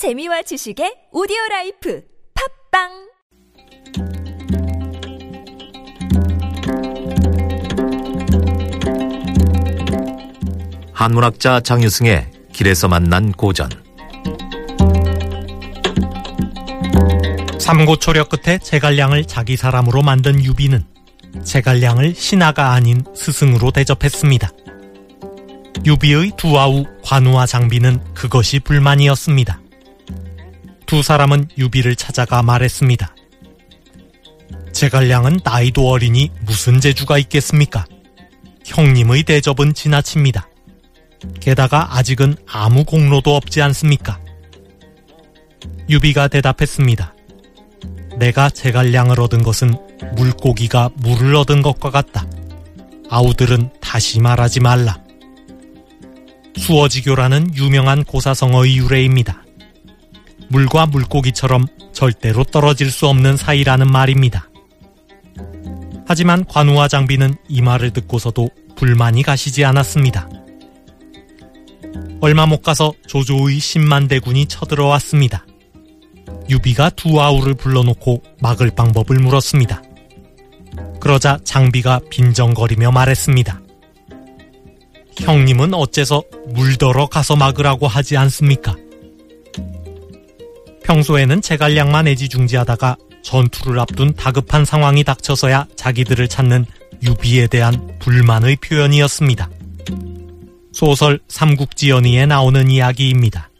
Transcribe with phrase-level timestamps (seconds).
[0.00, 2.02] 재미와 지식의 오디오 라이프
[2.72, 2.88] 팝빵
[10.94, 13.68] 한문학자 장유승의 길에서 만난 고전
[17.58, 20.82] 삼고초려 끝에 제갈량을 자기 사람으로 만든 유비는
[21.44, 24.50] 제갈량을 신하가 아닌 스승으로 대접했습니다.
[25.84, 29.60] 유비의 두아우 관우와 장비는 그것이 불만이었습니다.
[30.90, 33.14] 두 사람은 유비를 찾아가 말했습니다.
[34.72, 37.86] 제갈량은 나이도 어리니 무슨 재주가 있겠습니까?
[38.64, 40.48] 형님의 대접은 지나칩니다.
[41.38, 44.18] 게다가 아직은 아무 공로도 없지 않습니까?
[45.88, 47.14] 유비가 대답했습니다.
[48.18, 49.72] 내가 제갈량을 얻은 것은
[50.16, 52.26] 물고기가 물을 얻은 것과 같다.
[53.08, 54.98] 아우들은 다시 말하지 말라.
[56.56, 59.44] 수어지교라는 유명한 고사성어의 유래입니다.
[60.50, 64.48] 물과 물고기처럼 절대로 떨어질 수 없는 사이라는 말입니다.
[66.06, 70.28] 하지만 관우와 장비는 이 말을 듣고서도 불만이 가시지 않았습니다.
[72.20, 75.46] 얼마 못 가서 조조의 10만 대군이 쳐들어왔습니다.
[76.48, 79.82] 유비가 두 아우를 불러놓고 막을 방법을 물었습니다.
[81.00, 83.60] 그러자 장비가 빈정거리며 말했습니다.
[85.20, 88.74] 형님은 어째서 물더러 가서 막으라고 하지 않습니까?
[90.84, 96.66] 평소에는 제갈량만 애지중지하다가 전투를 앞둔 다급한 상황이 닥쳐서야 자기들을 찾는
[97.02, 99.50] 유비에 대한 불만의 표현이었습니다.
[100.72, 103.50] 소설 삼국지연의에 나오는 이야기입니다.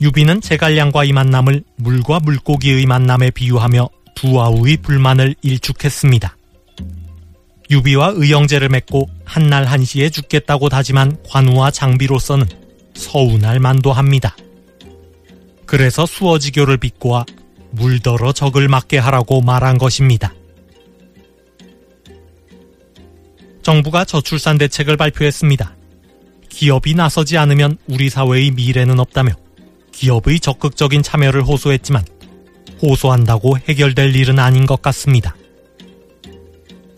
[0.00, 6.36] 유비는 제갈량과의 만남을 물과 물고기의 만남에 비유하며 두 아우의 불만을 일축했습니다.
[7.70, 12.46] 유비와 의형제를 맺고 한날 한시에 죽겠다고 다짐한 관우와 장비로서는
[12.94, 14.34] 서운할 만도 합니다.
[15.70, 17.24] 그래서 수어지교를 비꼬아
[17.70, 20.34] 물더러 적을 맞게 하라고 말한 것입니다.
[23.62, 25.76] 정부가 저출산 대책을 발표했습니다.
[26.48, 29.30] 기업이 나서지 않으면 우리 사회의 미래는 없다며
[29.92, 32.04] 기업의 적극적인 참여를 호소했지만
[32.82, 35.36] 호소한다고 해결될 일은 아닌 것 같습니다.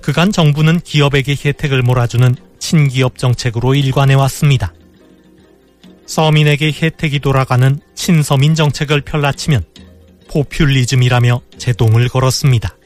[0.00, 4.72] 그간 정부는 기업에게 혜택을 몰아주는 친기업 정책으로 일관해 왔습니다.
[6.06, 9.62] 서민에게 혜택이 돌아가는 친서민 정책을 펼라치면
[10.28, 12.76] 포퓰리즘이라며 제동을 걸었습니다.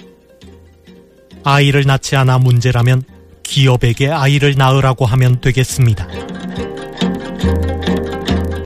[1.42, 3.02] 아이를 낳지 않아 문제라면
[3.42, 6.06] 기업에게 아이를 낳으라고 하면 되겠습니다.